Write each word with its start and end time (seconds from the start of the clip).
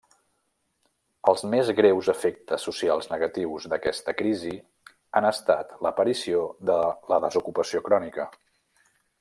Els 1.31 1.43
més 1.49 1.67
greus 1.79 2.09
efectes 2.13 2.65
socials 2.69 3.09
negatius 3.13 3.69
d'aquesta 3.75 4.17
crisi 4.23 4.55
han 5.21 5.29
estat 5.33 5.77
l'aparició 5.89 6.43
de 6.71 6.81
la 7.13 7.21
desocupació 7.27 7.87
crònica. 7.91 8.31